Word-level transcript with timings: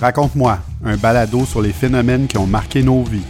Raconte-moi, 0.00 0.58
un 0.82 0.96
balado 0.96 1.44
sur 1.44 1.60
les 1.60 1.74
phénomènes 1.74 2.26
qui 2.26 2.38
ont 2.38 2.46
marqué 2.46 2.82
nos 2.82 3.02
vies. 3.02 3.26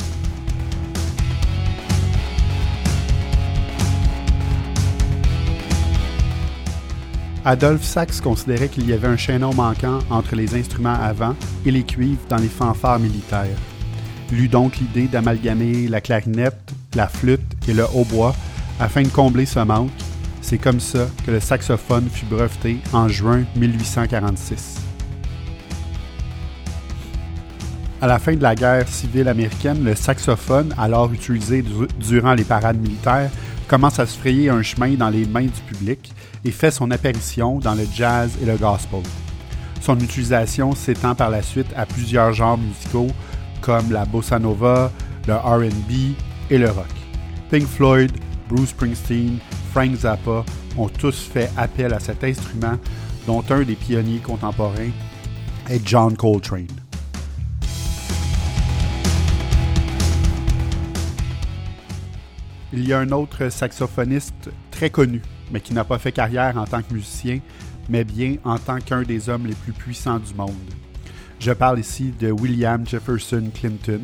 Adolphe 7.44 7.82
Sax 7.82 8.20
considérait 8.20 8.68
qu'il 8.68 8.88
y 8.88 8.92
avait 8.92 9.08
un 9.08 9.16
chaînon 9.16 9.52
manquant 9.52 9.98
entre 10.10 10.36
les 10.36 10.54
instruments 10.54 10.94
avant 10.94 11.34
et 11.66 11.72
les 11.72 11.82
cuivres 11.82 12.20
dans 12.28 12.36
les 12.36 12.48
fanfares 12.48 13.00
militaires. 13.00 13.56
Il 14.30 14.40
eut 14.40 14.48
donc 14.48 14.76
l'idée 14.76 15.08
d'amalgamer 15.08 15.88
la 15.88 16.00
clarinette, 16.00 16.72
la 16.94 17.08
flûte 17.08 17.40
et 17.66 17.74
le 17.74 17.84
hautbois 17.92 18.36
afin 18.78 19.02
de 19.02 19.08
combler 19.08 19.46
ce 19.46 19.58
manque. 19.58 19.90
C'est 20.40 20.58
comme 20.58 20.80
ça 20.80 21.06
que 21.26 21.32
le 21.32 21.40
saxophone 21.40 22.08
fut 22.08 22.26
breveté 22.26 22.78
en 22.92 23.08
juin 23.08 23.42
1846. 23.56 24.89
À 28.02 28.06
la 28.06 28.18
fin 28.18 28.34
de 28.34 28.42
la 28.42 28.54
guerre 28.54 28.88
civile 28.88 29.28
américaine, 29.28 29.84
le 29.84 29.94
saxophone, 29.94 30.74
alors 30.78 31.12
utilisé 31.12 31.62
durant 31.98 32.32
les 32.32 32.44
parades 32.44 32.78
militaires, 32.78 33.30
commence 33.68 33.98
à 33.98 34.06
se 34.06 34.18
frayer 34.18 34.48
un 34.48 34.62
chemin 34.62 34.94
dans 34.94 35.10
les 35.10 35.26
mains 35.26 35.42
du 35.42 35.60
public 35.68 36.10
et 36.42 36.50
fait 36.50 36.70
son 36.70 36.90
apparition 36.90 37.58
dans 37.58 37.74
le 37.74 37.86
jazz 37.94 38.38
et 38.40 38.46
le 38.46 38.56
gospel. 38.56 39.02
Son 39.82 40.00
utilisation 40.00 40.74
s'étend 40.74 41.14
par 41.14 41.28
la 41.28 41.42
suite 41.42 41.66
à 41.76 41.84
plusieurs 41.84 42.32
genres 42.32 42.56
musicaux 42.56 43.08
comme 43.60 43.92
la 43.92 44.06
bossa 44.06 44.38
nova, 44.38 44.90
le 45.28 45.34
RB 45.34 46.14
et 46.48 46.56
le 46.56 46.70
rock. 46.70 46.86
Pink 47.50 47.66
Floyd, 47.66 48.12
Bruce 48.48 48.70
Springsteen, 48.70 49.38
Frank 49.72 49.94
Zappa 49.94 50.42
ont 50.78 50.88
tous 50.88 51.28
fait 51.30 51.50
appel 51.54 51.92
à 51.92 52.00
cet 52.00 52.24
instrument, 52.24 52.78
dont 53.26 53.44
un 53.50 53.60
des 53.60 53.76
pionniers 53.76 54.20
contemporains 54.20 54.90
est 55.68 55.86
John 55.86 56.16
Coltrane. 56.16 56.66
Il 62.72 62.86
y 62.86 62.92
a 62.92 63.00
un 63.00 63.10
autre 63.10 63.48
saxophoniste 63.48 64.50
très 64.70 64.90
connu, 64.90 65.20
mais 65.50 65.60
qui 65.60 65.74
n'a 65.74 65.82
pas 65.82 65.98
fait 65.98 66.12
carrière 66.12 66.56
en 66.56 66.64
tant 66.64 66.82
que 66.82 66.94
musicien, 66.94 67.40
mais 67.88 68.04
bien 68.04 68.36
en 68.44 68.58
tant 68.58 68.78
qu'un 68.78 69.02
des 69.02 69.28
hommes 69.28 69.46
les 69.46 69.54
plus 69.54 69.72
puissants 69.72 70.20
du 70.20 70.32
monde. 70.34 70.54
Je 71.40 71.50
parle 71.50 71.80
ici 71.80 72.12
de 72.20 72.30
William 72.30 72.86
Jefferson 72.86 73.50
Clinton, 73.52 74.00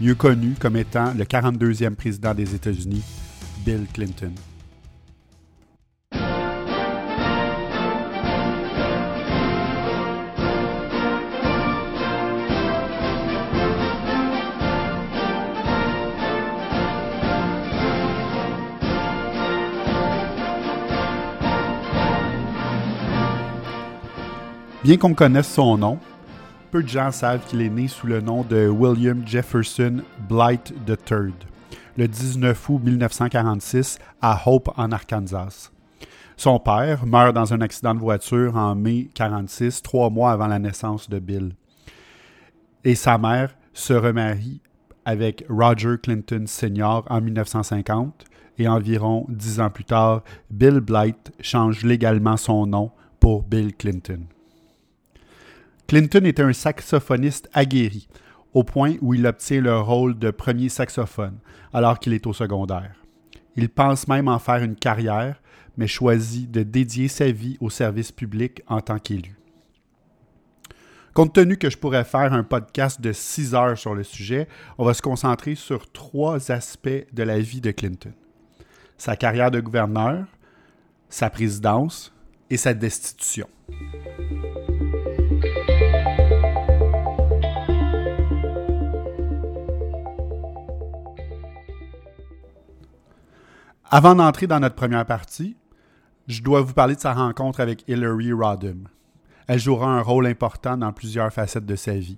mieux 0.00 0.16
connu 0.16 0.54
comme 0.58 0.76
étant 0.76 1.12
le 1.16 1.24
42e 1.24 1.94
président 1.94 2.34
des 2.34 2.54
États-Unis, 2.54 3.04
Bill 3.64 3.86
Clinton. 3.92 4.32
Bien 24.84 24.96
qu'on 24.96 25.14
connaisse 25.14 25.48
son 25.48 25.78
nom, 25.78 26.00
peu 26.72 26.82
de 26.82 26.88
gens 26.88 27.12
savent 27.12 27.46
qu'il 27.46 27.62
est 27.62 27.68
né 27.68 27.86
sous 27.86 28.08
le 28.08 28.20
nom 28.20 28.42
de 28.42 28.66
William 28.66 29.22
Jefferson 29.24 30.02
Blight 30.28 30.74
III, 30.88 31.32
le 31.96 32.08
19 32.08 32.68
août 32.68 32.80
1946 32.82 34.00
à 34.20 34.42
Hope 34.44 34.70
en 34.76 34.90
Arkansas. 34.90 35.70
Son 36.36 36.58
père 36.58 37.06
meurt 37.06 37.32
dans 37.32 37.54
un 37.54 37.60
accident 37.60 37.94
de 37.94 38.00
voiture 38.00 38.56
en 38.56 38.74
mai 38.74 39.08
1946, 39.14 39.82
trois 39.82 40.10
mois 40.10 40.32
avant 40.32 40.48
la 40.48 40.58
naissance 40.58 41.08
de 41.08 41.20
Bill. 41.20 41.54
Et 42.82 42.96
sa 42.96 43.18
mère 43.18 43.54
se 43.72 43.92
remarie 43.92 44.60
avec 45.04 45.44
Roger 45.48 45.94
Clinton 46.02 46.42
Sr. 46.48 47.04
en 47.08 47.20
1950 47.20 48.24
et 48.58 48.66
environ 48.66 49.26
dix 49.28 49.60
ans 49.60 49.70
plus 49.70 49.84
tard, 49.84 50.22
Bill 50.50 50.80
Blight 50.80 51.30
change 51.40 51.84
légalement 51.84 52.36
son 52.36 52.66
nom 52.66 52.90
pour 53.20 53.44
Bill 53.44 53.76
Clinton. 53.76 54.26
Clinton 55.86 56.24
était 56.24 56.42
un 56.42 56.52
saxophoniste 56.52 57.50
aguerri, 57.52 58.08
au 58.54 58.64
point 58.64 58.94
où 59.00 59.14
il 59.14 59.26
obtient 59.26 59.60
le 59.60 59.78
rôle 59.78 60.18
de 60.18 60.30
premier 60.30 60.68
saxophone, 60.68 61.38
alors 61.72 61.98
qu'il 61.98 62.12
est 62.12 62.26
au 62.26 62.32
secondaire. 62.32 62.94
Il 63.56 63.68
pense 63.68 64.08
même 64.08 64.28
en 64.28 64.38
faire 64.38 64.62
une 64.62 64.76
carrière, 64.76 65.40
mais 65.76 65.86
choisit 65.86 66.50
de 66.50 66.62
dédier 66.62 67.08
sa 67.08 67.30
vie 67.30 67.56
au 67.60 67.70
service 67.70 68.12
public 68.12 68.62
en 68.66 68.80
tant 68.80 68.98
qu'élu. 68.98 69.36
Compte 71.14 71.34
tenu 71.34 71.58
que 71.58 71.68
je 71.68 71.76
pourrais 71.76 72.04
faire 72.04 72.32
un 72.32 72.42
podcast 72.42 73.00
de 73.00 73.12
six 73.12 73.54
heures 73.54 73.76
sur 73.76 73.94
le 73.94 74.02
sujet, 74.02 74.48
on 74.78 74.84
va 74.84 74.94
se 74.94 75.02
concentrer 75.02 75.54
sur 75.54 75.92
trois 75.92 76.50
aspects 76.50 77.06
de 77.12 77.22
la 77.22 77.38
vie 77.38 77.60
de 77.60 77.70
Clinton. 77.70 78.12
Sa 78.96 79.16
carrière 79.16 79.50
de 79.50 79.60
gouverneur, 79.60 80.24
sa 81.10 81.28
présidence 81.28 82.14
et 82.48 82.56
sa 82.56 82.72
destitution. 82.72 83.48
Avant 93.94 94.14
d'entrer 94.14 94.46
dans 94.46 94.58
notre 94.58 94.74
première 94.74 95.04
partie, 95.04 95.54
je 96.26 96.42
dois 96.42 96.62
vous 96.62 96.72
parler 96.72 96.94
de 96.94 97.00
sa 97.00 97.12
rencontre 97.12 97.60
avec 97.60 97.86
Hillary 97.86 98.32
Rodham. 98.32 98.88
Elle 99.46 99.58
jouera 99.58 99.86
un 99.86 100.00
rôle 100.00 100.26
important 100.26 100.78
dans 100.78 100.94
plusieurs 100.94 101.30
facettes 101.30 101.66
de 101.66 101.76
sa 101.76 101.92
vie. 101.92 102.16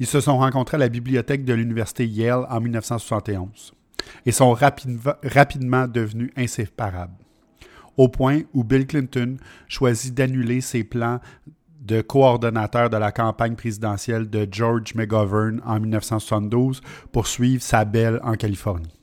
Ils 0.00 0.06
se 0.06 0.20
sont 0.20 0.36
rencontrés 0.36 0.74
à 0.74 0.80
la 0.80 0.90
bibliothèque 0.90 1.46
de 1.46 1.54
l'université 1.54 2.06
Yale 2.06 2.44
en 2.50 2.60
1971 2.60 3.72
et 4.26 4.32
sont 4.32 4.52
rapidement 4.52 5.88
devenus 5.88 6.30
inséparables, 6.36 7.16
au 7.96 8.08
point 8.08 8.42
où 8.52 8.62
Bill 8.62 8.86
Clinton 8.86 9.38
choisit 9.66 10.12
d'annuler 10.12 10.60
ses 10.60 10.84
plans 10.84 11.20
de 11.80 12.02
coordonnateur 12.02 12.90
de 12.90 12.98
la 12.98 13.12
campagne 13.12 13.56
présidentielle 13.56 14.28
de 14.28 14.46
George 14.50 14.94
McGovern 14.94 15.62
en 15.64 15.80
1972 15.80 16.82
pour 17.12 17.28
suivre 17.28 17.62
sa 17.62 17.86
belle 17.86 18.20
en 18.22 18.34
Californie. 18.34 18.99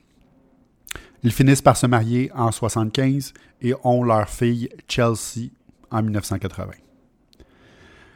Ils 1.23 1.31
finissent 1.31 1.61
par 1.61 1.77
se 1.77 1.87
marier 1.87 2.31
en 2.33 2.49
1975 2.51 3.33
et 3.61 3.73
ont 3.83 4.03
leur 4.03 4.29
fille 4.29 4.69
Chelsea 4.87 5.49
en 5.91 6.03
1980. 6.03 6.71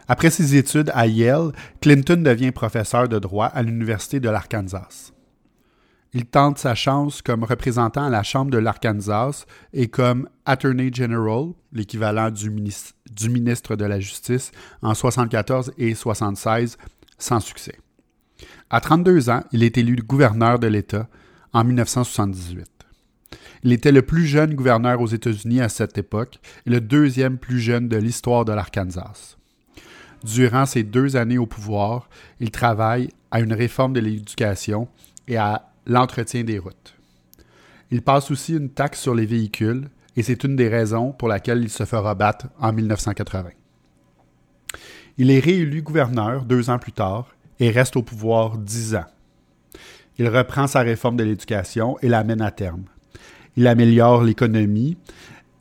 Après 0.08 0.30
ses 0.30 0.56
études 0.56 0.92
à 0.94 1.08
Yale, 1.08 1.52
Clinton 1.80 2.22
devient 2.22 2.52
professeur 2.52 3.08
de 3.08 3.18
droit 3.18 3.46
à 3.46 3.64
l'Université 3.64 4.20
de 4.20 4.30
l'Arkansas. 4.30 5.14
Il 6.14 6.26
tente 6.26 6.58
sa 6.58 6.76
chance 6.76 7.22
comme 7.22 7.46
représentant 7.46 8.04
à 8.04 8.10
la 8.10 8.22
Chambre 8.22 8.52
de 8.52 8.58
l'Arkansas 8.58 9.46
et 9.72 9.88
comme 9.88 10.28
Attorney 10.46 10.92
General, 10.94 11.52
l'équivalent 11.72 12.30
du, 12.30 12.50
ministre 12.50 13.76
de 13.78 13.86
la 13.86 14.02
Justice, 14.02 14.52
en 14.82 14.90
1974 14.90 15.72
et 15.78 15.86
1976, 15.86 16.78
sans 17.18 17.40
succès. 17.40 17.80
À 18.70 18.82
32 18.82 19.30
ans, 19.30 19.44
il 19.54 19.64
est 19.64 19.78
élu 19.78 19.96
gouverneur 19.96 20.60
de 20.60 20.68
l'État 20.68 21.08
en 21.54 21.64
1978. 21.64 22.68
Il 23.64 23.74
était 23.74 23.92
le 23.92 24.02
plus 24.02 24.26
jeune 24.26 24.56
gouverneur 24.56 25.02
aux 25.02 25.08
États-Unis 25.08 25.62
à 25.62 25.70
cette 25.70 25.98
époque 25.98 26.40
et 26.66 26.70
le 26.70 26.82
deuxième 26.82 27.38
plus 27.38 27.60
jeune 27.60 27.88
de 27.88 27.98
l'histoire 27.98 28.46
de 28.46 28.54
l'Arkansas. 28.54 29.38
Durant 30.24 30.66
ses 30.66 30.84
deux 30.84 31.16
années 31.16 31.38
au 31.38 31.46
pouvoir, 31.46 32.10
il 32.40 32.52
travaille 32.52 33.10
à 33.32 33.40
une 33.40 33.54
réforme 33.54 33.94
de 33.94 34.00
l'éducation 34.00 34.88
et 35.28 35.38
à 35.38 35.70
l'entretien 35.86 36.44
des 36.44 36.60
routes. 36.60 36.96
Il 37.92 38.02
passe 38.02 38.32
aussi 38.32 38.56
une 38.56 38.70
taxe 38.70 39.02
sur 39.02 39.16
les 39.16 39.26
véhicules 39.26 39.90
et 40.16 40.24
c'est 40.24 40.44
une 40.44 40.56
des 40.56 40.70
raisons 40.70 41.12
pour 41.12 41.28
laquelle 41.28 41.62
il 41.62 41.70
se 41.70 41.86
fera 41.86 42.16
battre 42.16 42.48
en 42.60 42.74
1980. 42.74 43.50
Il 45.18 45.30
est 45.30 45.40
réélu 45.40 45.82
gouverneur 45.82 46.46
deux 46.46 46.70
ans 46.70 46.80
plus 46.80 46.94
tard 46.94 47.36
et 47.60 47.70
reste 47.70 47.96
au 47.96 48.02
pouvoir 48.02 48.58
dix 48.58 48.96
ans. 48.96 49.06
Il 50.18 50.28
reprend 50.28 50.68
sa 50.68 50.82
réforme 50.82 51.18
de 51.18 51.24
l'éducation 51.24 51.98
et 52.02 52.10
la 52.10 52.24
mène 52.24 52.42
à 52.42 52.52
terme 52.52 52.84
il 53.58 53.68
améliore 53.68 54.24
l'économie 54.24 54.98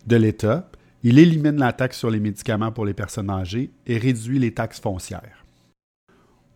de 0.06 0.16
l'État, 0.16 0.70
il 1.02 1.18
élimine 1.18 1.58
la 1.58 1.72
taxe 1.72 1.98
sur 1.98 2.10
les 2.10 2.20
médicaments 2.20 2.72
pour 2.72 2.84
les 2.84 2.94
personnes 2.94 3.30
âgées 3.30 3.70
et 3.86 3.98
réduit 3.98 4.38
les 4.38 4.52
taxes 4.52 4.80
foncières. 4.80 5.44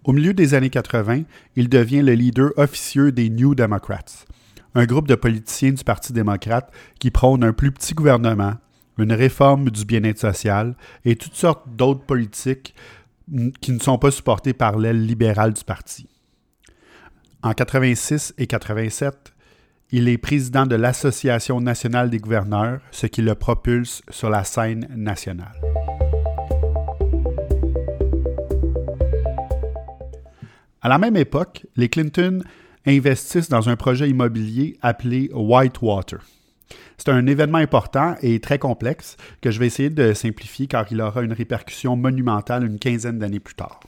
Au 0.04 0.12
milieu 0.12 0.34
des 0.34 0.54
années 0.54 0.70
80, 0.70 1.22
il 1.56 1.68
devient 1.68 2.02
le 2.02 2.12
leader 2.12 2.50
officieux 2.56 3.10
des 3.10 3.30
New 3.30 3.54
Democrats, 3.54 4.26
un 4.74 4.84
groupe 4.84 5.08
de 5.08 5.14
politiciens 5.14 5.72
du 5.72 5.82
Parti 5.82 6.12
démocrate 6.12 6.70
qui 6.98 7.10
prône 7.10 7.42
un 7.42 7.52
plus 7.52 7.72
petit 7.72 7.94
gouvernement, 7.94 8.54
une 8.98 9.12
réforme 9.12 9.70
du 9.70 9.84
bien-être 9.84 10.18
social 10.18 10.76
et 11.04 11.16
toutes 11.16 11.34
sortes 11.34 11.64
d'autres 11.74 12.04
politiques 12.04 12.74
qui 13.60 13.72
ne 13.72 13.78
sont 13.78 13.98
pas 13.98 14.10
supportées 14.10 14.52
par 14.52 14.78
l'aile 14.78 15.06
libérale 15.06 15.54
du 15.54 15.64
parti. 15.64 16.06
En 17.44 17.52
86 17.52 18.32
et 18.38 18.46
87, 18.46 19.34
il 19.90 20.08
est 20.08 20.16
président 20.16 20.64
de 20.64 20.76
l'Association 20.76 21.60
nationale 21.60 22.08
des 22.08 22.16
gouverneurs, 22.16 22.80
ce 22.90 23.06
qui 23.06 23.20
le 23.20 23.34
propulse 23.34 24.00
sur 24.08 24.30
la 24.30 24.44
scène 24.44 24.88
nationale. 24.96 25.52
À 30.80 30.88
la 30.88 30.96
même 30.96 31.18
époque, 31.18 31.66
les 31.76 31.90
Clinton 31.90 32.42
investissent 32.86 33.50
dans 33.50 33.68
un 33.68 33.76
projet 33.76 34.08
immobilier 34.08 34.78
appelé 34.80 35.30
Whitewater. 35.34 36.20
C'est 36.96 37.10
un 37.10 37.26
événement 37.26 37.58
important 37.58 38.14
et 38.22 38.40
très 38.40 38.58
complexe 38.58 39.18
que 39.42 39.50
je 39.50 39.58
vais 39.58 39.66
essayer 39.66 39.90
de 39.90 40.14
simplifier 40.14 40.66
car 40.66 40.86
il 40.90 41.02
aura 41.02 41.20
une 41.20 41.34
répercussion 41.34 41.94
monumentale 41.94 42.64
une 42.64 42.78
quinzaine 42.78 43.18
d'années 43.18 43.38
plus 43.38 43.54
tard. 43.54 43.80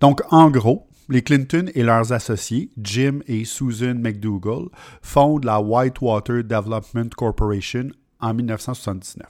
Donc, 0.00 0.22
en 0.30 0.48
gros, 0.50 0.87
les 1.08 1.22
Clinton 1.22 1.66
et 1.74 1.82
leurs 1.82 2.12
associés, 2.12 2.70
Jim 2.76 3.20
et 3.26 3.44
Susan 3.44 3.94
McDougall, 3.94 4.68
fondent 5.02 5.44
la 5.44 5.60
Whitewater 5.60 6.44
Development 6.44 7.14
Corporation 7.14 7.88
en 8.20 8.34
1979. 8.34 9.26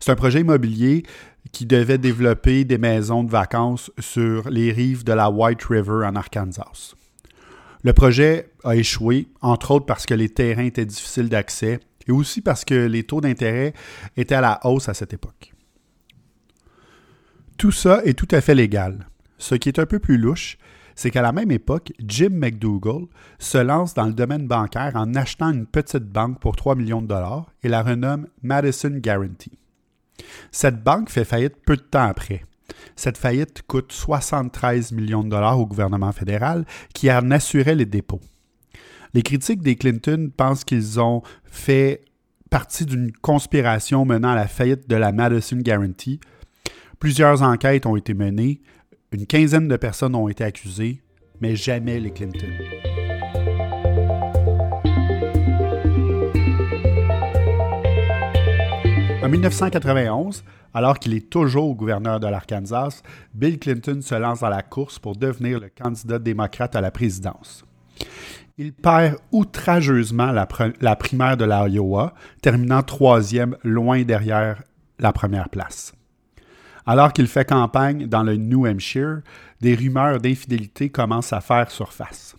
C'est 0.00 0.12
un 0.12 0.16
projet 0.16 0.40
immobilier 0.40 1.04
qui 1.52 1.66
devait 1.66 1.98
développer 1.98 2.64
des 2.64 2.78
maisons 2.78 3.24
de 3.24 3.30
vacances 3.30 3.90
sur 3.98 4.48
les 4.50 4.70
rives 4.70 5.04
de 5.04 5.12
la 5.12 5.30
White 5.30 5.64
River 5.64 6.06
en 6.06 6.14
Arkansas. 6.14 6.94
Le 7.82 7.92
projet 7.92 8.50
a 8.64 8.76
échoué, 8.76 9.28
entre 9.40 9.70
autres 9.70 9.86
parce 9.86 10.04
que 10.04 10.14
les 10.14 10.28
terrains 10.28 10.64
étaient 10.64 10.84
difficiles 10.84 11.28
d'accès 11.28 11.80
et 12.06 12.12
aussi 12.12 12.40
parce 12.40 12.64
que 12.64 12.74
les 12.74 13.04
taux 13.04 13.20
d'intérêt 13.20 13.72
étaient 14.16 14.34
à 14.34 14.40
la 14.40 14.60
hausse 14.64 14.88
à 14.88 14.94
cette 14.94 15.12
époque. 15.12 15.52
Tout 17.56 17.72
ça 17.72 18.02
est 18.04 18.14
tout 18.14 18.28
à 18.30 18.40
fait 18.40 18.54
légal. 18.54 19.06
Ce 19.38 19.54
qui 19.54 19.68
est 19.68 19.78
un 19.78 19.86
peu 19.86 19.98
plus 19.98 20.18
louche, 20.18 20.58
c'est 20.94 21.10
qu'à 21.10 21.22
la 21.22 21.32
même 21.32 21.52
époque, 21.52 21.92
Jim 22.04 22.30
McDougall 22.32 23.06
se 23.38 23.58
lance 23.58 23.94
dans 23.94 24.06
le 24.06 24.12
domaine 24.12 24.48
bancaire 24.48 24.96
en 24.96 25.14
achetant 25.14 25.50
une 25.50 25.66
petite 25.66 26.04
banque 26.04 26.40
pour 26.40 26.56
3 26.56 26.74
millions 26.74 27.02
de 27.02 27.06
dollars 27.06 27.52
et 27.62 27.68
la 27.68 27.82
renomme 27.82 28.26
Madison 28.42 28.90
Guarantee. 28.96 29.58
Cette 30.50 30.82
banque 30.82 31.08
fait 31.08 31.24
faillite 31.24 31.54
peu 31.64 31.76
de 31.76 31.82
temps 31.82 32.08
après. 32.08 32.44
Cette 32.96 33.16
faillite 33.16 33.62
coûte 33.68 33.92
73 33.92 34.90
millions 34.90 35.22
de 35.22 35.28
dollars 35.28 35.60
au 35.60 35.66
gouvernement 35.66 36.10
fédéral 36.10 36.66
qui 36.94 37.10
en 37.12 37.30
assurait 37.30 37.76
les 37.76 37.86
dépôts. 37.86 38.20
Les 39.14 39.22
critiques 39.22 39.62
des 39.62 39.76
Clinton 39.76 40.30
pensent 40.36 40.64
qu'ils 40.64 41.00
ont 41.00 41.22
fait 41.44 42.02
partie 42.50 42.86
d'une 42.86 43.12
conspiration 43.12 44.04
menant 44.04 44.30
à 44.30 44.34
la 44.34 44.48
faillite 44.48 44.88
de 44.88 44.96
la 44.96 45.12
Madison 45.12 45.58
Guarantee. 45.58 46.20
Plusieurs 46.98 47.42
enquêtes 47.42 47.86
ont 47.86 47.96
été 47.96 48.14
menées, 48.14 48.60
une 49.12 49.26
quinzaine 49.26 49.68
de 49.68 49.76
personnes 49.76 50.14
ont 50.14 50.28
été 50.28 50.44
accusées, 50.44 51.02
mais 51.40 51.56
jamais 51.56 51.98
les 51.98 52.10
Clinton. 52.10 52.46
En 59.22 59.28
1991, 59.28 60.44
alors 60.74 60.98
qu'il 60.98 61.14
est 61.14 61.30
toujours 61.30 61.74
gouverneur 61.74 62.20
de 62.20 62.26
l'Arkansas, 62.26 63.02
Bill 63.34 63.58
Clinton 63.58 64.00
se 64.02 64.14
lance 64.14 64.40
dans 64.40 64.48
la 64.48 64.62
course 64.62 64.98
pour 64.98 65.16
devenir 65.16 65.60
le 65.60 65.70
candidat 65.70 66.18
démocrate 66.18 66.76
à 66.76 66.80
la 66.80 66.90
présidence. 66.90 67.64
Il 68.58 68.72
perd 68.72 69.16
outrageusement 69.32 70.32
la, 70.32 70.46
la 70.80 70.96
primaire 70.96 71.36
de 71.36 71.44
l'Iowa, 71.44 72.14
terminant 72.42 72.82
troisième 72.82 73.56
loin 73.64 74.02
derrière 74.02 74.62
la 74.98 75.12
première 75.12 75.48
place. 75.48 75.92
Alors 76.88 77.12
qu'il 77.12 77.26
fait 77.26 77.46
campagne 77.46 78.06
dans 78.06 78.22
le 78.22 78.36
New 78.36 78.66
Hampshire, 78.66 79.20
des 79.60 79.74
rumeurs 79.74 80.20
d'infidélité 80.20 80.88
commencent 80.88 81.34
à 81.34 81.42
faire 81.42 81.70
surface. 81.70 82.34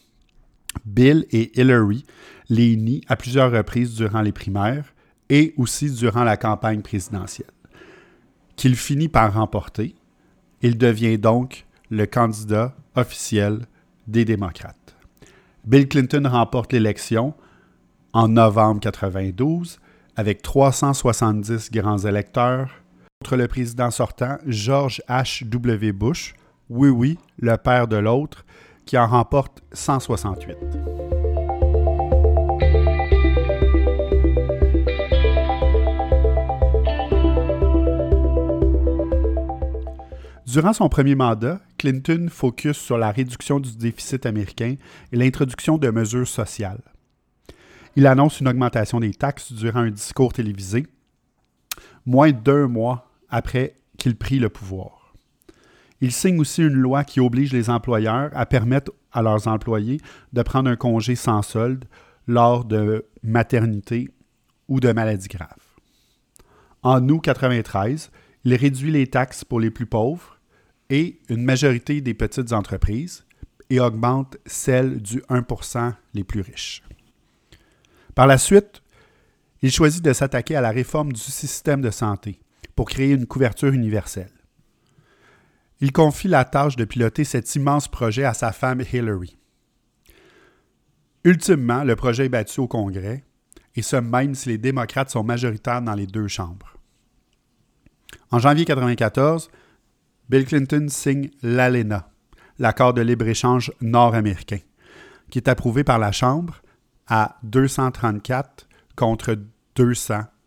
Bill 0.83 1.27
et 1.29 1.51
Hillary 1.53 2.03
les 2.49 2.75
nient 2.75 3.03
à 3.07 3.15
plusieurs 3.15 3.51
reprises 3.51 3.93
durant 3.93 4.21
les 4.21 4.31
primaires 4.31 4.85
et 5.29 5.53
aussi 5.55 5.91
durant 5.91 6.23
la 6.23 6.35
campagne 6.35 6.81
présidentielle. 6.81 7.51
Qu'il 8.55 8.75
finit 8.75 9.07
par 9.07 9.31
remporter, 9.35 9.93
il 10.63 10.79
devient 10.79 11.19
donc 11.19 11.67
le 11.91 12.07
candidat 12.07 12.73
officiel 12.95 13.67
des 14.07 14.25
démocrates. 14.25 14.95
Bill 15.63 15.87
Clinton 15.87 16.23
remporte 16.27 16.73
l'élection 16.73 17.35
en 18.13 18.27
novembre 18.27 18.81
1992 18.81 19.77
avec 20.15 20.41
370 20.41 21.69
grands 21.69 21.99
électeurs 21.99 22.71
contre 23.21 23.35
le 23.35 23.49
président 23.49 23.91
sortant, 23.91 24.37
George 24.47 25.01
H.W. 25.09 25.91
Bush, 25.91 26.35
oui 26.69 26.87
oui, 26.87 27.19
le 27.37 27.57
père 27.57 27.89
de 27.89 27.97
l'autre, 27.97 28.45
qui 28.85 28.97
en 28.97 29.07
remporte 29.07 29.61
168. 29.73 30.55
Durant 40.47 40.71
son 40.71 40.87
premier 40.87 41.15
mandat, 41.15 41.59
Clinton 41.77 42.27
focus 42.31 42.77
sur 42.77 42.97
la 42.97 43.11
réduction 43.11 43.59
du 43.59 43.75
déficit 43.75 44.25
américain 44.25 44.75
et 45.11 45.17
l'introduction 45.17 45.77
de 45.77 45.89
mesures 45.89 46.25
sociales. 46.25 46.81
Il 47.97 48.07
annonce 48.07 48.39
une 48.39 48.47
augmentation 48.47 49.01
des 49.01 49.13
taxes 49.13 49.51
durant 49.51 49.81
un 49.81 49.91
discours 49.91 50.31
télévisé, 50.31 50.87
moins 52.05 52.31
d'un 52.31 52.69
mois 52.69 53.07
après 53.29 53.75
qu'il 53.97 54.15
prit 54.15 54.39
le 54.39 54.49
pouvoir. 54.49 55.13
Il 56.01 56.11
signe 56.11 56.39
aussi 56.39 56.61
une 56.61 56.73
loi 56.73 57.03
qui 57.03 57.19
oblige 57.19 57.51
les 57.51 57.69
employeurs 57.69 58.31
à 58.33 58.45
permettre 58.45 58.93
à 59.11 59.21
leurs 59.21 59.47
employés 59.47 59.99
de 60.33 60.41
prendre 60.41 60.69
un 60.69 60.75
congé 60.75 61.15
sans 61.15 61.41
solde 61.41 61.85
lors 62.27 62.63
de 62.63 63.05
maternité 63.23 64.09
ou 64.67 64.79
de 64.79 64.91
maladies 64.91 65.27
graves. 65.27 65.49
En 66.83 66.97
août 67.09 67.27
1993, 67.27 68.11
il 68.45 68.55
réduit 68.55 68.91
les 68.91 69.07
taxes 69.07 69.43
pour 69.43 69.59
les 69.59 69.71
plus 69.71 69.85
pauvres 69.85 70.39
et 70.89 71.19
une 71.27 71.43
majorité 71.43 72.01
des 72.01 72.13
petites 72.13 72.53
entreprises 72.53 73.25
et 73.69 73.79
augmente 73.79 74.37
celles 74.45 75.01
du 75.01 75.19
1% 75.29 75.93
les 76.13 76.23
plus 76.23 76.41
riches. 76.41 76.81
Par 78.15 78.27
la 78.27 78.37
suite, 78.37 78.81
il 79.61 79.71
choisit 79.71 80.03
de 80.03 80.13
s'attaquer 80.13 80.55
à 80.55 80.61
la 80.61 80.71
réforme 80.71 81.11
du 81.11 81.19
système 81.19 81.81
de 81.81 81.91
santé 81.91 82.39
pour 82.79 82.87
créer 82.87 83.11
une 83.11 83.25
couverture 83.25 83.73
universelle. 83.73 84.31
Il 85.81 85.91
confie 85.91 86.29
la 86.29 86.45
tâche 86.45 86.77
de 86.77 86.85
piloter 86.85 87.25
cet 87.25 87.53
immense 87.55 87.89
projet 87.89 88.23
à 88.23 88.33
sa 88.33 88.53
femme 88.53 88.81
Hillary. 88.93 89.37
Ultimement, 91.25 91.83
le 91.83 91.97
projet 91.97 92.27
est 92.27 92.29
battu 92.29 92.61
au 92.61 92.69
Congrès, 92.69 93.25
et 93.75 93.81
ce 93.81 93.97
même 93.97 94.33
si 94.33 94.47
les 94.47 94.57
démocrates 94.57 95.09
sont 95.09 95.25
majoritaires 95.25 95.81
dans 95.81 95.93
les 95.93 96.07
deux 96.07 96.29
chambres. 96.29 96.77
En 98.31 98.39
janvier 98.39 98.63
1994, 98.63 99.51
Bill 100.29 100.45
Clinton 100.45 100.85
signe 100.87 101.31
l'ALENA, 101.43 102.09
l'accord 102.59 102.93
de 102.93 103.01
libre-échange 103.01 103.73
nord-américain, 103.81 104.59
qui 105.29 105.39
est 105.39 105.49
approuvé 105.49 105.83
par 105.83 105.99
la 105.99 106.13
Chambre 106.13 106.61
à 107.07 107.39
234 107.43 108.69
contre 108.95 109.37
200 109.75 110.19
votes. 110.19 110.38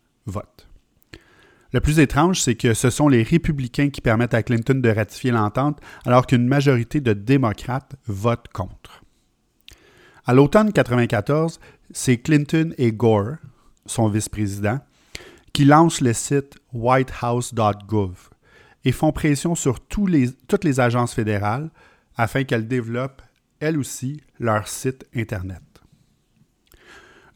Le 1.73 1.81
plus 1.81 1.99
étrange, 1.99 2.39
c'est 2.39 2.53
que 2.53 2.75
ce 2.75 2.91
sont 2.91 3.07
les 3.09 3.23
républicains 3.23 3.89
qui 3.89 3.99
permettent 3.99 4.35
à 4.35 4.43
Clinton 4.43 4.79
de 4.79 4.89
ratifier 4.89 5.31
l'entente, 5.31 5.79
alors 6.05 6.27
qu'une 6.27 6.47
majorité 6.47 7.01
de 7.01 7.13
démocrates 7.13 7.95
votent 8.05 8.47
contre. 8.53 9.03
À 10.25 10.35
l'automne 10.35 10.67
1994, 10.67 11.59
c'est 11.91 12.17
Clinton 12.17 12.73
et 12.77 12.91
Gore, 12.91 13.37
son 13.87 14.07
vice-président, 14.07 14.79
qui 15.51 15.65
lancent 15.65 16.01
le 16.01 16.13
site 16.13 16.57
whitehouse.gov 16.73 18.29
et 18.85 18.91
font 18.91 19.11
pression 19.11 19.55
sur 19.55 19.79
toutes 19.79 20.63
les 20.63 20.79
agences 20.79 21.13
fédérales 21.13 21.71
afin 22.15 22.43
qu'elles 22.43 22.67
développent, 22.67 23.23
elles 23.59 23.79
aussi, 23.79 24.21
leur 24.39 24.67
site 24.67 25.05
Internet. 25.15 25.63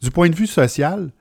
Du 0.02 0.12
point 0.12 0.30
de 0.30 0.36
vue 0.36 0.48
social, 0.48 1.12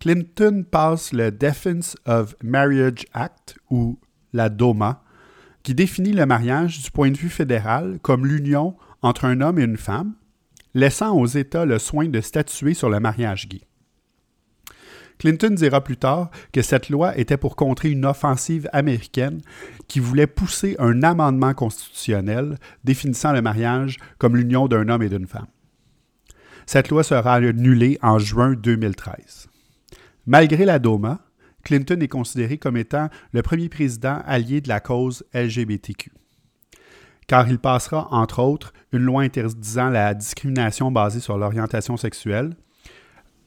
Clinton 0.00 0.64
passe 0.70 1.12
le 1.12 1.30
Defense 1.30 1.96
of 2.06 2.36
Marriage 2.42 3.06
Act, 3.12 3.56
ou 3.70 3.98
la 4.32 4.48
DOMA, 4.48 5.02
qui 5.62 5.74
définit 5.74 6.12
le 6.12 6.26
mariage 6.26 6.82
du 6.82 6.90
point 6.90 7.10
de 7.10 7.16
vue 7.16 7.30
fédéral 7.30 7.98
comme 8.02 8.26
l'union 8.26 8.76
entre 9.02 9.24
un 9.24 9.40
homme 9.40 9.58
et 9.58 9.64
une 9.64 9.76
femme, 9.76 10.14
laissant 10.74 11.16
aux 11.16 11.26
États 11.26 11.64
le 11.64 11.78
soin 11.78 12.08
de 12.08 12.20
statuer 12.20 12.74
sur 12.74 12.90
le 12.90 13.00
mariage 13.00 13.48
gay. 13.48 13.62
Clinton 15.18 15.50
dira 15.50 15.82
plus 15.82 15.96
tard 15.96 16.30
que 16.52 16.60
cette 16.60 16.90
loi 16.90 17.16
était 17.16 17.38
pour 17.38 17.56
contrer 17.56 17.90
une 17.90 18.04
offensive 18.04 18.68
américaine 18.72 19.40
qui 19.88 19.98
voulait 19.98 20.26
pousser 20.26 20.76
un 20.78 21.02
amendement 21.02 21.54
constitutionnel 21.54 22.58
définissant 22.84 23.32
le 23.32 23.40
mariage 23.40 23.96
comme 24.18 24.36
l'union 24.36 24.68
d'un 24.68 24.88
homme 24.88 25.02
et 25.02 25.08
d'une 25.08 25.26
femme. 25.26 25.46
Cette 26.66 26.90
loi 26.90 27.02
sera 27.02 27.34
annulée 27.34 27.98
en 28.02 28.18
juin 28.18 28.52
2013. 28.52 29.48
Malgré 30.26 30.64
la 30.64 30.80
DOMA, 30.80 31.20
Clinton 31.62 32.00
est 32.00 32.08
considéré 32.08 32.58
comme 32.58 32.76
étant 32.76 33.08
le 33.32 33.42
premier 33.42 33.68
président 33.68 34.20
allié 34.24 34.60
de 34.60 34.68
la 34.68 34.80
cause 34.80 35.24
LGBTQ, 35.32 36.10
car 37.28 37.48
il 37.48 37.60
passera, 37.60 38.08
entre 38.10 38.40
autres, 38.40 38.72
une 38.92 39.02
loi 39.02 39.22
interdisant 39.22 39.88
la 39.88 40.14
discrimination 40.14 40.90
basée 40.90 41.20
sur 41.20 41.38
l'orientation 41.38 41.96
sexuelle 41.96 42.56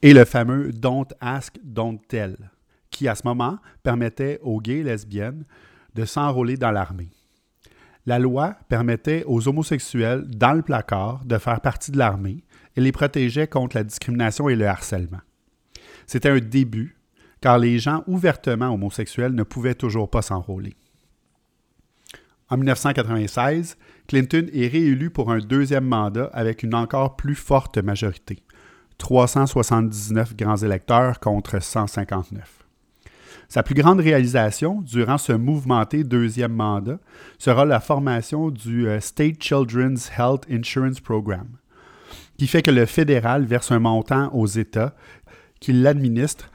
et 0.00 0.14
le 0.14 0.24
fameux 0.24 0.72
Don't 0.72 1.08
Ask, 1.20 1.56
Don't 1.62 1.98
Tell, 2.08 2.36
qui 2.90 3.08
à 3.08 3.14
ce 3.14 3.22
moment 3.26 3.58
permettait 3.82 4.38
aux 4.42 4.60
gays 4.60 4.78
et 4.78 4.82
lesbiennes 4.82 5.44
de 5.94 6.06
s'enrôler 6.06 6.56
dans 6.56 6.70
l'armée. 6.70 7.10
La 8.06 8.18
loi 8.18 8.56
permettait 8.70 9.24
aux 9.26 9.48
homosexuels 9.48 10.26
dans 10.28 10.54
le 10.54 10.62
placard 10.62 11.26
de 11.26 11.36
faire 11.36 11.60
partie 11.60 11.90
de 11.90 11.98
l'armée 11.98 12.42
et 12.74 12.80
les 12.80 12.92
protégeait 12.92 13.48
contre 13.48 13.76
la 13.76 13.84
discrimination 13.84 14.48
et 14.48 14.56
le 14.56 14.66
harcèlement. 14.66 15.20
C'était 16.10 16.30
un 16.30 16.40
début, 16.40 16.96
car 17.40 17.56
les 17.56 17.78
gens 17.78 18.02
ouvertement 18.08 18.74
homosexuels 18.74 19.32
ne 19.32 19.44
pouvaient 19.44 19.76
toujours 19.76 20.10
pas 20.10 20.22
s'enrôler. 20.22 20.74
En 22.48 22.56
1996, 22.56 23.76
Clinton 24.08 24.48
est 24.52 24.66
réélu 24.66 25.10
pour 25.10 25.30
un 25.30 25.38
deuxième 25.38 25.84
mandat 25.84 26.28
avec 26.32 26.64
une 26.64 26.74
encore 26.74 27.14
plus 27.14 27.36
forte 27.36 27.78
majorité, 27.78 28.42
379 28.98 30.34
grands 30.34 30.56
électeurs 30.56 31.20
contre 31.20 31.62
159. 31.62 32.58
Sa 33.48 33.62
plus 33.62 33.76
grande 33.76 34.00
réalisation 34.00 34.82
durant 34.82 35.16
ce 35.16 35.32
mouvementé 35.32 36.02
deuxième 36.02 36.54
mandat 36.54 36.98
sera 37.38 37.64
la 37.64 37.78
formation 37.78 38.50
du 38.50 38.88
euh, 38.88 38.98
State 38.98 39.40
Children's 39.40 40.10
Health 40.18 40.44
Insurance 40.50 40.98
Program, 40.98 41.46
qui 42.36 42.48
fait 42.48 42.62
que 42.62 42.72
le 42.72 42.86
fédéral 42.86 43.44
verse 43.44 43.70
un 43.70 43.78
montant 43.78 44.34
aux 44.34 44.46
États 44.48 44.96
qui 45.60 45.72
l'administrent 45.72 46.50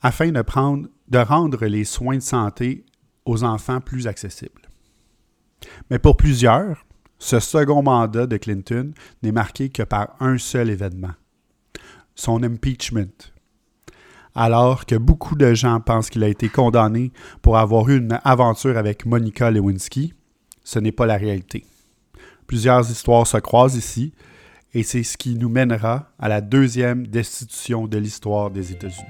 afin 0.00 0.30
de 0.30 1.18
rendre 1.18 1.66
les 1.66 1.84
soins 1.84 2.16
de 2.16 2.22
santé 2.22 2.84
aux 3.24 3.44
enfants 3.44 3.80
plus 3.80 4.06
accessibles. 4.06 4.62
Mais 5.90 5.98
pour 5.98 6.16
plusieurs, 6.16 6.86
ce 7.18 7.40
second 7.40 7.82
mandat 7.82 8.26
de 8.26 8.36
Clinton 8.36 8.92
n'est 9.22 9.32
marqué 9.32 9.70
que 9.70 9.82
par 9.82 10.14
un 10.20 10.38
seul 10.38 10.70
événement, 10.70 11.14
son 12.14 12.42
impeachment. 12.42 13.32
Alors 14.34 14.86
que 14.86 14.94
beaucoup 14.94 15.34
de 15.34 15.52
gens 15.52 15.80
pensent 15.80 16.10
qu'il 16.10 16.22
a 16.22 16.28
été 16.28 16.48
condamné 16.48 17.12
pour 17.42 17.58
avoir 17.58 17.88
eu 17.88 17.98
une 17.98 18.20
aventure 18.22 18.78
avec 18.78 19.04
Monica 19.04 19.50
Lewinsky, 19.50 20.14
ce 20.62 20.78
n'est 20.78 20.92
pas 20.92 21.06
la 21.06 21.16
réalité. 21.16 21.66
Plusieurs 22.46 22.88
histoires 22.88 23.26
se 23.26 23.38
croisent 23.38 23.76
ici, 23.76 24.12
et 24.74 24.82
c'est 24.82 25.02
ce 25.02 25.16
qui 25.16 25.34
nous 25.34 25.48
mènera 25.48 26.12
à 26.18 26.28
la 26.28 26.40
deuxième 26.40 27.06
destitution 27.06 27.86
de 27.86 27.98
l'histoire 27.98 28.50
des 28.50 28.72
États-Unis. 28.72 29.06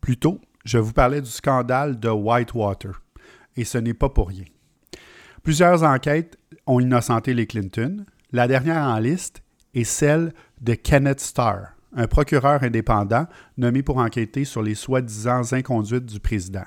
Plus 0.00 0.18
tôt, 0.18 0.40
je 0.64 0.78
vous 0.78 0.92
parlais 0.92 1.20
du 1.20 1.30
scandale 1.30 1.98
de 1.98 2.08
Whitewater, 2.08 3.02
et 3.56 3.64
ce 3.64 3.78
n'est 3.78 3.94
pas 3.94 4.08
pour 4.08 4.28
rien. 4.28 4.44
Plusieurs 5.42 5.82
enquêtes 5.82 6.38
ont 6.66 6.80
innocenté 6.80 7.34
les 7.34 7.46
Clinton. 7.46 8.04
La 8.32 8.46
dernière 8.46 8.82
en 8.82 8.98
liste 8.98 9.42
est 9.74 9.84
celle 9.84 10.32
de 10.60 10.74
Kenneth 10.74 11.20
Starr, 11.20 11.75
un 11.94 12.06
procureur 12.06 12.62
indépendant 12.62 13.26
nommé 13.56 13.82
pour 13.82 13.98
enquêter 13.98 14.44
sur 14.44 14.62
les 14.62 14.74
soi-disant 14.74 15.42
inconduites 15.52 16.06
du 16.06 16.20
président. 16.20 16.64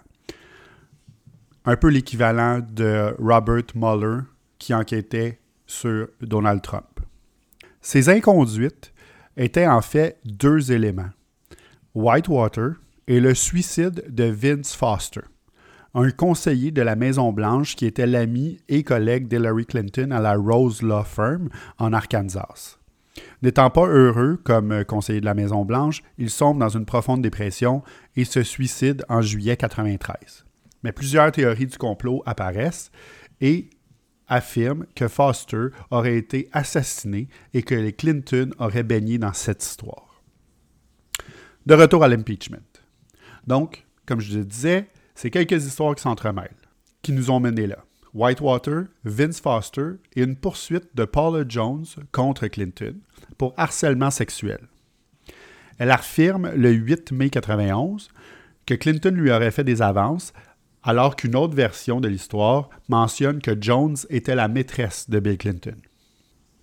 Un 1.65 1.75
peu 1.75 1.89
l'équivalent 1.89 2.59
de 2.59 3.15
Robert 3.19 3.63
Mueller 3.75 4.23
qui 4.57 4.73
enquêtait 4.73 5.39
sur 5.65 6.07
Donald 6.21 6.61
Trump. 6.61 6.99
Ces 7.81 8.09
inconduites 8.09 8.93
étaient 9.37 9.67
en 9.67 9.81
fait 9.81 10.19
deux 10.25 10.71
éléments. 10.71 11.09
Whitewater, 11.95 12.73
et 13.07 13.19
le 13.19 13.33
suicide 13.33 14.05
de 14.07 14.25
Vince 14.25 14.75
Foster, 14.75 15.21
un 15.95 16.11
conseiller 16.11 16.71
de 16.71 16.83
la 16.83 16.95
Maison-Blanche 16.95 17.75
qui 17.75 17.87
était 17.87 18.05
l'ami 18.05 18.59
et 18.69 18.83
collègue 18.83 19.27
d'Hillary 19.27 19.65
Clinton 19.65 20.11
à 20.11 20.19
la 20.19 20.35
Rose 20.35 20.83
Law 20.83 21.03
Firm 21.03 21.49
en 21.79 21.91
Arkansas. 21.93 22.78
N'étant 23.41 23.69
pas 23.69 23.87
heureux 23.87 24.39
comme 24.43 24.85
conseiller 24.85 25.21
de 25.21 25.25
la 25.25 25.33
Maison-Blanche, 25.33 26.03
il 26.17 26.29
sombre 26.29 26.59
dans 26.59 26.69
une 26.69 26.85
profonde 26.85 27.21
dépression 27.21 27.83
et 28.15 28.25
se 28.25 28.43
suicide 28.43 29.05
en 29.09 29.21
juillet 29.21 29.53
1993. 29.53 30.45
Mais 30.83 30.91
plusieurs 30.91 31.31
théories 31.31 31.67
du 31.67 31.77
complot 31.77 32.23
apparaissent 32.25 32.91
et 33.41 33.69
affirment 34.27 34.85
que 34.95 35.07
Foster 35.07 35.67
aurait 35.91 36.17
été 36.17 36.49
assassiné 36.53 37.27
et 37.53 37.63
que 37.63 37.75
les 37.75 37.93
Clinton 37.93 38.51
auraient 38.59 38.83
baigné 38.83 39.17
dans 39.17 39.33
cette 39.33 39.63
histoire. 39.63 40.21
De 41.65 41.73
retour 41.73 42.03
à 42.03 42.07
l'impeachment. 42.07 42.57
Donc, 43.47 43.85
comme 44.05 44.21
je 44.21 44.37
le 44.37 44.45
disais, 44.45 44.87
c'est 45.15 45.31
quelques 45.31 45.65
histoires 45.65 45.95
qui 45.95 46.03
s'entremêlent, 46.03 46.55
qui 47.01 47.11
nous 47.11 47.31
ont 47.31 47.39
menés 47.39 47.67
là. 47.67 47.83
Whitewater, 48.13 48.85
Vince 49.03 49.39
Foster 49.39 49.91
et 50.15 50.23
une 50.23 50.35
poursuite 50.35 50.95
de 50.95 51.05
Paula 51.05 51.45
Jones 51.47 51.85
contre 52.11 52.47
Clinton 52.47 52.95
pour 53.37 53.53
harcèlement 53.57 54.11
sexuel. 54.11 54.59
Elle 55.77 55.91
affirme 55.91 56.51
le 56.55 56.71
8 56.71 57.11
mai 57.11 57.25
1991 57.25 58.09
que 58.65 58.73
Clinton 58.75 59.13
lui 59.15 59.31
aurait 59.31 59.51
fait 59.51 59.63
des 59.63 59.81
avances, 59.81 60.33
alors 60.83 61.15
qu'une 61.15 61.35
autre 61.35 61.55
version 61.55 61.99
de 61.99 62.07
l'histoire 62.07 62.69
mentionne 62.87 63.41
que 63.41 63.57
Jones 63.59 63.97
était 64.09 64.35
la 64.35 64.47
maîtresse 64.47 65.09
de 65.09 65.19
Bill 65.19 65.37
Clinton. 65.37 65.75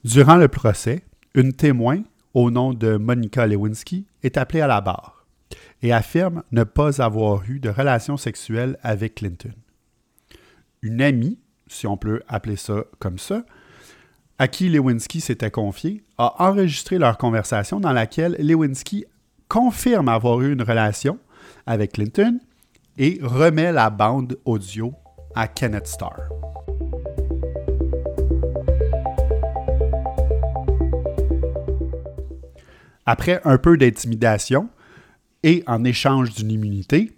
Durant 0.04 0.36
le 0.36 0.48
procès, 0.48 1.02
une 1.34 1.52
témoin, 1.52 2.02
au 2.32 2.50
nom 2.50 2.72
de 2.72 2.96
Monica 2.96 3.46
Lewinsky, 3.46 4.06
est 4.22 4.36
appelée 4.36 4.60
à 4.60 4.66
la 4.66 4.80
barre 4.80 5.26
et 5.82 5.92
affirme 5.92 6.42
ne 6.52 6.64
pas 6.64 7.02
avoir 7.02 7.42
eu 7.50 7.58
de 7.58 7.68
relation 7.68 8.16
sexuelle 8.16 8.78
avec 8.82 9.16
Clinton. 9.16 9.52
Une 10.86 11.02
amie, 11.02 11.36
si 11.66 11.88
on 11.88 11.96
peut 11.96 12.22
appeler 12.28 12.54
ça 12.54 12.84
comme 13.00 13.18
ça, 13.18 13.44
à 14.38 14.46
qui 14.46 14.68
Lewinsky 14.68 15.20
s'était 15.20 15.50
confié, 15.50 16.04
a 16.16 16.48
enregistré 16.48 16.96
leur 16.96 17.18
conversation 17.18 17.80
dans 17.80 17.90
laquelle 17.90 18.36
Lewinsky 18.38 19.04
confirme 19.48 20.08
avoir 20.08 20.42
eu 20.42 20.52
une 20.52 20.62
relation 20.62 21.18
avec 21.66 21.94
Clinton 21.94 22.38
et 22.98 23.18
remet 23.20 23.72
la 23.72 23.90
bande 23.90 24.38
audio 24.44 24.94
à 25.34 25.48
Kenneth 25.48 25.88
Starr. 25.88 26.20
Après 33.06 33.40
un 33.42 33.58
peu 33.58 33.76
d'intimidation, 33.76 34.68
et 35.42 35.64
en 35.66 35.82
échange 35.82 36.32
d'une 36.32 36.52
immunité, 36.52 37.10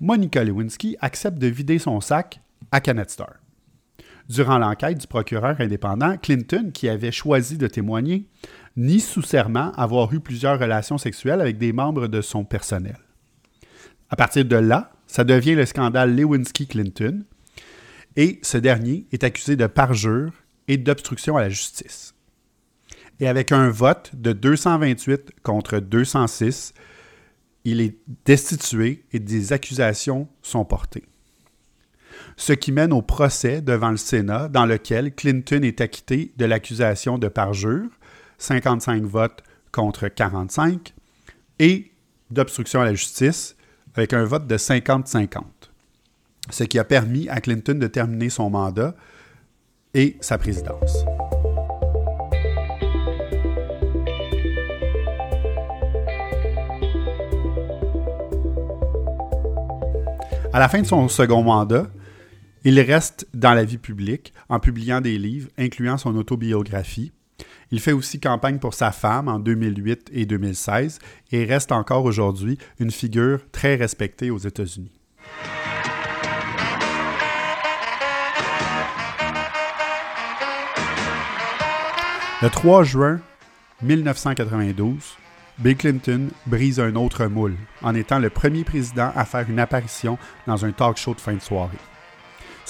Monica 0.00 0.44
Lewinsky 0.44 0.98
accepte 1.00 1.38
de 1.38 1.46
vider 1.46 1.78
son 1.78 2.02
sac 2.02 2.42
à 2.72 2.80
Starr. 3.08 3.34
Durant 4.28 4.58
l'enquête 4.58 4.98
du 4.98 5.06
procureur 5.06 5.60
indépendant, 5.60 6.16
Clinton, 6.16 6.70
qui 6.72 6.88
avait 6.88 7.10
choisi 7.10 7.58
de 7.58 7.66
témoigner, 7.66 8.28
nie 8.76 9.00
sous 9.00 9.22
serment 9.22 9.72
avoir 9.72 10.12
eu 10.14 10.20
plusieurs 10.20 10.58
relations 10.58 10.98
sexuelles 10.98 11.40
avec 11.40 11.58
des 11.58 11.72
membres 11.72 12.06
de 12.06 12.20
son 12.20 12.44
personnel. 12.44 12.96
À 14.08 14.16
partir 14.16 14.44
de 14.44 14.56
là, 14.56 14.92
ça 15.06 15.24
devient 15.24 15.56
le 15.56 15.66
scandale 15.66 16.14
Lewinsky-Clinton, 16.14 17.24
et 18.16 18.38
ce 18.42 18.58
dernier 18.58 19.06
est 19.12 19.24
accusé 19.24 19.56
de 19.56 19.66
parjure 19.66 20.32
et 20.68 20.76
d'obstruction 20.76 21.36
à 21.36 21.42
la 21.42 21.48
justice. 21.48 22.14
Et 23.18 23.28
avec 23.28 23.52
un 23.52 23.68
vote 23.70 24.10
de 24.14 24.32
228 24.32 25.42
contre 25.42 25.78
206, 25.78 26.72
il 27.64 27.80
est 27.80 27.98
destitué 28.24 29.04
et 29.12 29.18
des 29.18 29.52
accusations 29.52 30.28
sont 30.42 30.64
portées. 30.64 31.04
Ce 32.36 32.52
qui 32.52 32.72
mène 32.72 32.92
au 32.92 33.02
procès 33.02 33.60
devant 33.60 33.90
le 33.90 33.96
Sénat 33.96 34.48
dans 34.48 34.66
lequel 34.66 35.14
Clinton 35.14 35.62
est 35.62 35.80
acquitté 35.80 36.32
de 36.36 36.44
l'accusation 36.44 37.18
de 37.18 37.28
parjure, 37.28 37.88
55 38.38 39.02
votes 39.02 39.42
contre 39.72 40.08
45, 40.08 40.94
et 41.58 41.90
d'obstruction 42.30 42.80
à 42.80 42.84
la 42.84 42.94
justice 42.94 43.56
avec 43.94 44.12
un 44.12 44.24
vote 44.24 44.46
de 44.46 44.56
50-50, 44.56 45.42
ce 46.50 46.64
qui 46.64 46.78
a 46.78 46.84
permis 46.84 47.28
à 47.28 47.40
Clinton 47.40 47.78
de 47.78 47.86
terminer 47.86 48.30
son 48.30 48.50
mandat 48.50 48.94
et 49.94 50.16
sa 50.20 50.38
présidence. 50.38 51.04
À 60.52 60.58
la 60.58 60.68
fin 60.68 60.80
de 60.82 60.86
son 60.86 61.08
second 61.08 61.42
mandat, 61.42 61.86
il 62.64 62.78
reste 62.80 63.26
dans 63.32 63.54
la 63.54 63.64
vie 63.64 63.78
publique 63.78 64.34
en 64.48 64.60
publiant 64.60 65.00
des 65.00 65.16
livres, 65.18 65.48
incluant 65.58 65.96
son 65.96 66.14
autobiographie. 66.16 67.12
Il 67.70 67.80
fait 67.80 67.92
aussi 67.92 68.20
campagne 68.20 68.58
pour 68.58 68.74
sa 68.74 68.92
femme 68.92 69.28
en 69.28 69.38
2008 69.38 70.10
et 70.12 70.26
2016 70.26 70.98
et 71.32 71.44
reste 71.44 71.72
encore 71.72 72.04
aujourd'hui 72.04 72.58
une 72.78 72.90
figure 72.90 73.40
très 73.52 73.76
respectée 73.76 74.30
aux 74.30 74.38
États-Unis. 74.38 74.92
Le 82.42 82.48
3 82.48 82.84
juin 82.84 83.20
1992, 83.82 85.16
Bill 85.58 85.76
Clinton 85.76 86.28
brise 86.46 86.80
un 86.80 86.94
autre 86.96 87.26
moule 87.26 87.56
en 87.82 87.94
étant 87.94 88.18
le 88.18 88.30
premier 88.30 88.64
président 88.64 89.12
à 89.14 89.24
faire 89.24 89.48
une 89.48 89.58
apparition 89.58 90.18
dans 90.46 90.64
un 90.64 90.72
talk 90.72 90.96
show 90.96 91.14
de 91.14 91.20
fin 91.20 91.34
de 91.34 91.40
soirée. 91.40 91.78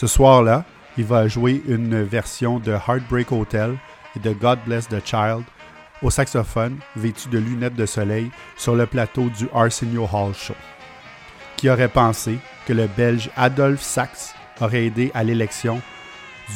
Ce 0.01 0.07
soir-là, 0.07 0.65
il 0.97 1.05
va 1.05 1.29
jouer 1.29 1.63
une 1.69 2.03
version 2.03 2.59
de 2.59 2.73
Heartbreak 2.73 3.33
Hotel 3.33 3.77
et 4.17 4.19
de 4.19 4.33
God 4.33 4.59
Bless 4.65 4.89
the 4.89 5.05
Child 5.05 5.45
au 6.01 6.09
saxophone, 6.09 6.79
vêtu 6.97 7.29
de 7.29 7.37
lunettes 7.37 7.75
de 7.75 7.85
soleil, 7.85 8.31
sur 8.57 8.75
le 8.75 8.87
plateau 8.87 9.29
du 9.29 9.47
Arsenio 9.55 10.09
Hall 10.11 10.33
Show. 10.33 10.55
Qui 11.59 11.69
aurait 11.69 11.91
pensé 11.91 12.39
que 12.67 12.73
le 12.73 12.87
Belge 12.87 13.29
Adolphe 13.37 13.83
Sax 13.83 14.35
aurait 14.63 14.87
aidé 14.87 15.11
à 15.13 15.23
l'élection 15.23 15.83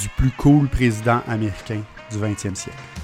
du 0.00 0.08
plus 0.16 0.30
cool 0.30 0.66
président 0.66 1.20
américain 1.28 1.82
du 2.10 2.16
20e 2.16 2.54
siècle? 2.54 3.03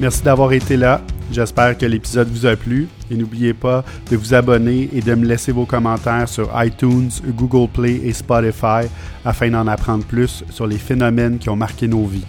Merci 0.00 0.22
d'avoir 0.22 0.50
été 0.54 0.78
là. 0.78 1.02
J'espère 1.30 1.76
que 1.76 1.84
l'épisode 1.84 2.28
vous 2.30 2.46
a 2.46 2.56
plu 2.56 2.88
et 3.10 3.16
n'oubliez 3.16 3.52
pas 3.52 3.84
de 4.10 4.16
vous 4.16 4.32
abonner 4.32 4.88
et 4.94 5.02
de 5.02 5.14
me 5.14 5.26
laisser 5.26 5.52
vos 5.52 5.66
commentaires 5.66 6.26
sur 6.26 6.50
iTunes, 6.54 7.10
Google 7.36 7.70
Play 7.70 8.00
et 8.02 8.14
Spotify 8.14 8.88
afin 9.26 9.50
d'en 9.50 9.66
apprendre 9.66 10.04
plus 10.06 10.42
sur 10.48 10.66
les 10.66 10.78
phénomènes 10.78 11.38
qui 11.38 11.50
ont 11.50 11.56
marqué 11.56 11.86
nos 11.86 12.06
vies. 12.06 12.24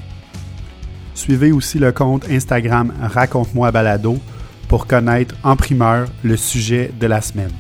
Suivez 1.14 1.54
aussi 1.54 1.80
le 1.80 1.94
compte 1.94 2.30
Instagram 2.30 2.92
Raconte-moi 3.02 3.72
Balado 3.72 4.18
pour 4.68 4.86
connaître 4.86 5.34
en 5.42 5.56
primeur 5.56 6.10
le 6.24 6.36
sujet 6.36 6.92
de 7.00 7.08
la 7.08 7.22
semaine. 7.22 7.54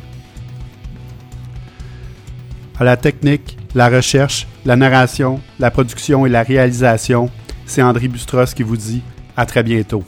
À 2.78 2.84
la 2.84 2.98
technique, 2.98 3.58
la 3.76 3.88
recherche, 3.88 4.46
la 4.66 4.76
narration, 4.76 5.40
la 5.58 5.72
production 5.72 6.26
et 6.26 6.30
la 6.30 6.44
réalisation, 6.44 7.30
c'est 7.66 7.82
André 7.82 8.10
Bustros 8.10 8.54
qui 8.54 8.64
vous 8.64 8.76
dit 8.76 9.04
à 9.42 9.46
très 9.48 9.64
bientôt. 9.64 10.04